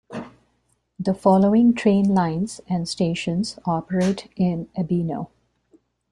The 0.97 1.13
following 1.13 1.75
train 1.75 2.15
lines 2.15 2.59
and 2.67 2.89
stations 2.89 3.59
operate 3.67 4.31
in 4.35 4.65
Ebino. 4.75 5.27